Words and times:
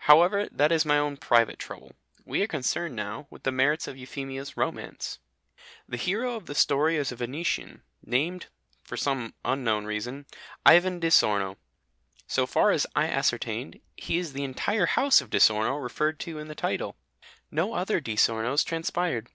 However, 0.00 0.46
that 0.52 0.70
is 0.70 0.84
my 0.84 0.98
own 0.98 1.16
private 1.16 1.58
trouble. 1.58 1.94
We 2.26 2.42
are 2.42 2.46
concerned 2.46 2.94
now 2.94 3.26
with 3.30 3.44
the 3.44 3.50
merits 3.50 3.88
of 3.88 3.96
Euphemia's 3.96 4.54
romance. 4.54 5.18
The 5.88 5.96
hero 5.96 6.36
of 6.36 6.44
the 6.44 6.54
story 6.54 6.96
is 6.96 7.10
a 7.10 7.16
Venetian, 7.16 7.80
named 8.04 8.48
(for 8.84 8.98
some 8.98 9.32
unknown 9.42 9.86
reason) 9.86 10.26
Ivan 10.66 11.00
di 11.00 11.08
Sorno. 11.08 11.56
So 12.26 12.46
far 12.46 12.72
as 12.72 12.86
I 12.94 13.06
ascertained, 13.08 13.80
he 13.96 14.18
is 14.18 14.34
the 14.34 14.44
entire 14.44 14.84
house 14.84 15.22
of 15.22 15.30
Di 15.30 15.38
Sorno 15.38 15.78
referred 15.82 16.20
to 16.20 16.38
in 16.38 16.48
the 16.48 16.54
title. 16.54 16.94
No 17.50 17.72
other 17.72 18.00
Di 18.00 18.16
Sornos 18.16 18.62
transpired. 18.62 19.28